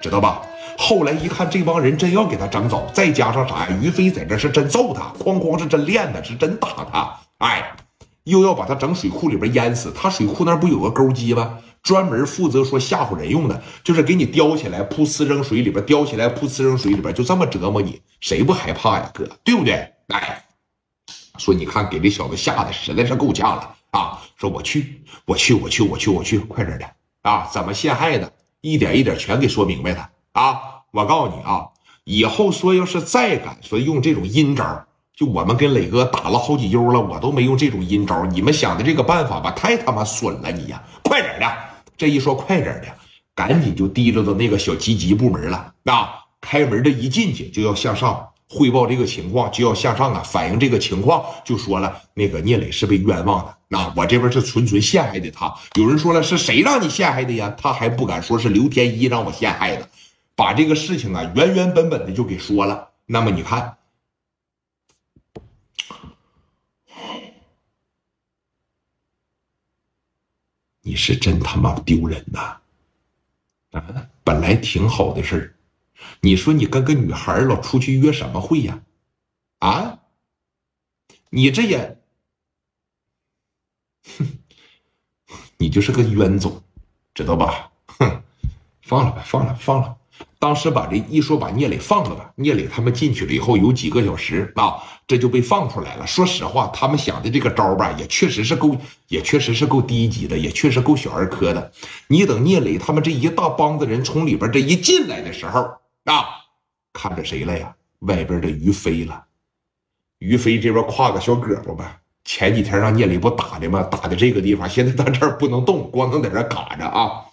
[0.00, 0.42] 知道吧？
[0.76, 3.78] 后来一看，这帮人真要给他整走，再加上啥呀？
[3.82, 7.18] 于飞在这是真揍他，哐哐是真练的，是真打他。
[7.38, 7.72] 哎，
[8.24, 9.92] 又要把他整水库里边淹死。
[9.92, 11.58] 他水库那不有个钩机吗？
[11.82, 19.28] 专门负责说吓唬人用的，就是给你叼起来，噗呲扔水里边，叼起来，噗呲扔水里边，就这么折磨你，谁不害怕呀，哥？
[19.42, 19.74] 对不对？
[20.08, 20.44] 哎，
[21.38, 24.18] 说你看，给这小子吓得实在是够呛了啊！
[24.36, 26.86] 说我去，我去，我去，我去，我去，快点的
[27.22, 27.48] 啊！
[27.52, 28.30] 怎么陷害的？
[28.60, 30.60] 一点一点全给说明白他啊！
[30.90, 31.68] 我告诉你啊，
[32.04, 38.24] 以后说要是再敢说用这种阴招，就我们跟磊哥打了好几悠了，我都没用这种阴招。
[38.26, 40.82] 你们想的这个办法吧，太他妈损了你呀！
[41.02, 41.46] 快点的，
[41.96, 42.88] 这一说快点的，
[43.34, 46.14] 赶紧就提溜到那个小积极部门了啊！
[46.40, 53.54] 开门的一进去就要向上汇报这个情况，就要向上啊反映这个情况，就说了那个聂磊是被冤枉的。
[53.68, 55.54] 那我这边是纯纯陷害的他。
[55.74, 57.54] 有人说了，是谁让你陷害的呀？
[57.58, 59.88] 他还不敢说是刘天一让我陷害的，
[60.34, 62.88] 把这个事情啊原原本本的就给说了。
[63.04, 63.76] 那么你看，
[70.80, 72.56] 你是真他妈丢人呐！
[73.72, 73.84] 啊，
[74.24, 75.54] 本来挺好的事儿，
[76.20, 78.80] 你说你跟个女孩老出去约什么会呀？
[79.58, 79.98] 啊，
[81.30, 81.98] 你这也。
[84.18, 84.26] 哼，
[85.58, 86.62] 你就是个冤种，
[87.14, 87.70] 知道吧？
[87.86, 88.22] 哼，
[88.82, 89.96] 放了吧，放了，放了。
[90.40, 92.32] 当时把这一说，把聂磊放了吧。
[92.36, 96.06] 聂磊他们进去了以后，有几个小时啊，这就被放出来了。
[96.06, 98.76] 说实话，他们想的这个招吧，也确实是够，
[99.08, 101.72] 也确实是够低级的，也确实够小儿科的。
[102.06, 106.44] 你等聂磊他们这一大帮子人从里边这一进来的时候啊，
[106.92, 107.76] 看着谁了呀？
[108.00, 109.26] 外边的于飞了。
[110.18, 112.00] 于飞这边挎个小胳膊吧。
[112.24, 113.82] 前几天让聂磊不打的吗？
[113.84, 117.24] 打的这个地方，现在在这儿不能动，光能在这卡着啊！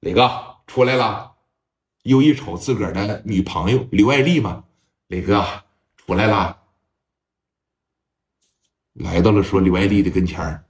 [0.00, 1.32] 磊哥出来了，
[2.02, 4.64] 又一瞅自个儿的女朋友刘爱丽吗？
[5.06, 5.46] 磊哥
[5.96, 6.58] 出来了，
[8.92, 10.64] 来到了说刘爱丽的跟前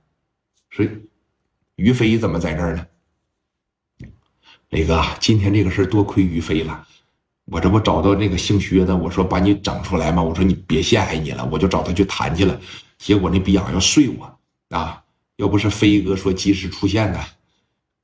[0.70, 0.86] 说
[1.74, 2.86] 于飞怎么在这儿呢？
[4.68, 6.86] 磊哥，今天这个事多亏于飞了，
[7.46, 12.58] 我这不找到那个姓薛的，我说把你整出来嘛，我说你别陷害你了，我就找他去谈去了。
[12.98, 14.38] 结果那逼样要睡我
[14.70, 15.02] 啊！
[15.36, 17.18] 要不是飞哥说及时出现呢，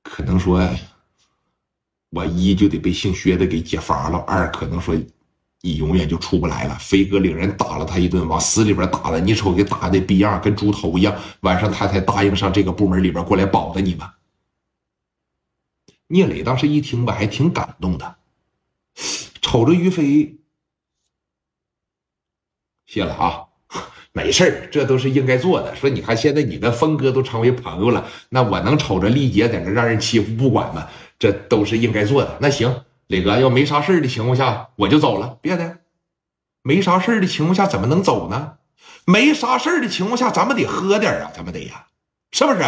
[0.02, 0.68] 可能说，
[2.10, 4.96] 我一就得被姓薛的给解乏了；二可能说，
[5.60, 6.74] 你永远就出不来了。
[6.80, 9.20] 飞哥领人打了他一顿，往死里边打了。
[9.20, 14.08] 你瞅给打的逼样跟猪头一样，晚上他才答应上这个部门里边过来保着你们。
[16.08, 18.16] 聂磊当时一听吧，还挺感动的，
[19.48, 20.40] 瞅着于飞，
[22.84, 23.46] 谢了啊。
[24.12, 25.74] 没事儿，这都是应该做的。
[25.74, 30.86] 说，你看现在你跟峰哥都成为朋友了，那我能瞅着丽姐在那让人欺负不管吗？
[31.18, 32.36] 这都是应该做的。
[32.42, 35.38] 那行，磊哥，要没啥事的情况下，我就走了。
[35.40, 35.78] 别的，
[36.60, 38.58] 没啥事的情况下怎么能走呢？
[39.06, 41.86] 没啥事的情况下，咱们得喝点啊，咱们得呀，
[42.32, 42.60] 是不是？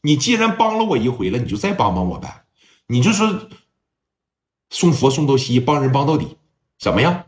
[0.00, 2.42] 你既然帮了我一回了，你就再帮帮我呗。
[2.88, 3.22] 你就是
[4.72, 6.38] 送佛送到西，帮人帮到底，
[6.78, 7.26] 怎么样？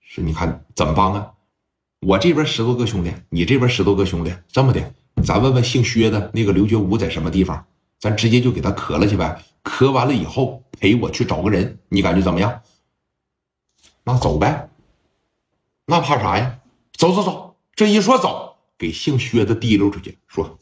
[0.00, 1.34] 是，你看怎么帮啊？
[2.00, 7.66] 我这边十多个兄弟，你这边十多个兄弟，这么的，咱问问姓薛的那个刘觉武在什么地方，
[7.98, 9.44] 咱直接就给他磕了去呗。
[9.62, 12.62] 磕完了以后，陪我去找个人，你感觉怎么样？
[14.02, 14.70] 那走呗，
[15.84, 16.58] 那怕啥呀？
[16.92, 20.58] 走走走，这一说走，给姓薛的提溜出去，说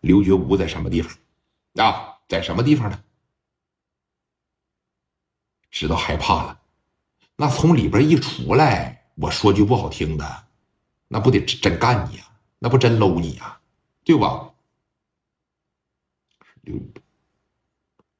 [0.00, 1.16] 刘觉武在什么地方
[1.82, 2.15] 啊？
[2.28, 3.02] 在什么地方呢？
[5.70, 6.60] 知道害怕了。
[7.36, 10.46] 那从里边一出来，我说句不好听的，
[11.08, 12.24] 那不得真干你呀？
[12.58, 13.60] 那不真搂你呀？
[14.02, 14.54] 对吧？
[16.62, 16.94] 领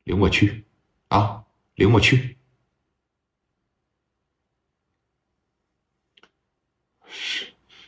[0.04, 0.64] 领我去
[1.08, 1.44] 啊！
[1.74, 2.36] 领我去。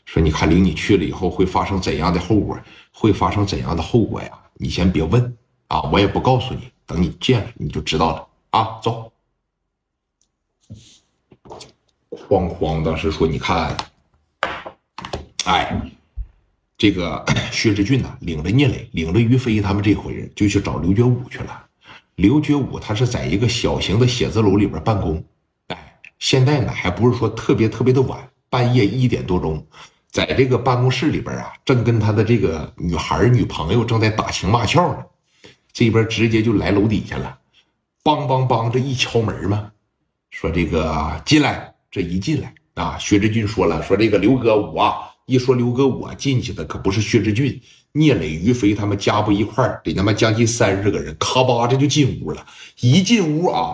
[0.04, 2.58] 说你看领你去了以后会发生怎样的后果？
[2.92, 4.50] 会发生怎样的后果呀？
[4.54, 5.36] 你先别问
[5.68, 8.80] 啊，我也不告诉你，等你见了你就知道了啊！
[8.82, 9.12] 走。
[12.10, 12.82] 哐哐！
[12.82, 13.76] 当时说：“你看，
[15.44, 15.80] 哎，
[16.76, 21.66] 这个 薛之俊呢，领着聂磊，领着于飞他们这伙人就去找刘觉武去了。
[22.16, 25.22] 刘觉武他是在一个小型的写字楼里边办公。
[25.68, 29.66] 哎，现在呢还不是说特别特别的晚，半夜一点多钟，
[30.10, 35.04] 在这个办公室里边啊，正跟他的这个女孩女朋友正在打情骂俏呢。
[35.78, 37.38] 这边直接就来楼底下了，
[38.02, 39.70] 梆梆梆，这一敲门嘛，
[40.28, 52.44] 说这个进来。”这一进来啊，薛之俊说了：“说这个刘哥我啊，一说刘哥我进去的可不是薛之俊，聂磊、于飞他们加不一块，得他妈将近三十个人，咔吧这就进屋了。
[52.80, 53.72] 一进屋啊，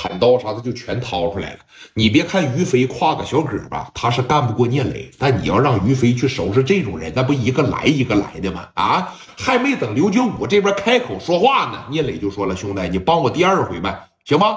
[0.00, 1.58] 砍刀啥的就全掏出来了。
[1.94, 8.68] 你别看于飞挎个小戈吧，他是干不过聂磊，但你要让于飞去收拾这种人，那不一个来一个来的吗？
[8.74, 14.56] 啊，还没等刘九五这边开口说话呢，聂磊就说了：“兄弟，你帮我第二回呗，行吗？”